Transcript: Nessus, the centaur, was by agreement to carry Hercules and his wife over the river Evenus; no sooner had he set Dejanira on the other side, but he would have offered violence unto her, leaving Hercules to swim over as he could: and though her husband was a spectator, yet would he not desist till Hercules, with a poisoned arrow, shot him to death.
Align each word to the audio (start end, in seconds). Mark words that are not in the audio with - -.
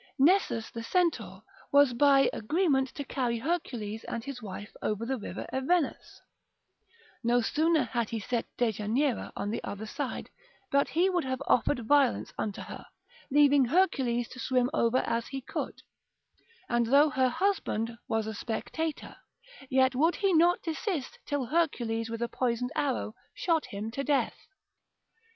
Nessus, 0.17 0.71
the 0.71 0.81
centaur, 0.81 1.43
was 1.71 1.93
by 1.93 2.27
agreement 2.33 2.87
to 2.95 3.03
carry 3.03 3.37
Hercules 3.37 4.03
and 4.05 4.23
his 4.23 4.41
wife 4.41 4.75
over 4.81 5.05
the 5.05 5.19
river 5.19 5.45
Evenus; 5.53 6.21
no 7.23 7.39
sooner 7.39 7.83
had 7.83 8.09
he 8.09 8.19
set 8.19 8.47
Dejanira 8.57 9.31
on 9.35 9.51
the 9.51 9.63
other 9.63 9.85
side, 9.85 10.31
but 10.71 10.89
he 10.89 11.07
would 11.07 11.23
have 11.23 11.39
offered 11.45 11.85
violence 11.85 12.33
unto 12.35 12.61
her, 12.61 12.87
leaving 13.29 13.65
Hercules 13.65 14.27
to 14.29 14.39
swim 14.39 14.71
over 14.73 14.97
as 14.97 15.27
he 15.27 15.39
could: 15.39 15.83
and 16.67 16.87
though 16.87 17.11
her 17.11 17.29
husband 17.29 17.95
was 18.07 18.25
a 18.25 18.33
spectator, 18.33 19.17
yet 19.69 19.93
would 19.93 20.15
he 20.15 20.33
not 20.33 20.63
desist 20.63 21.19
till 21.27 21.45
Hercules, 21.45 22.09
with 22.09 22.23
a 22.23 22.27
poisoned 22.27 22.71
arrow, 22.75 23.13
shot 23.35 23.67
him 23.67 23.91
to 23.91 24.03
death. 24.03 24.47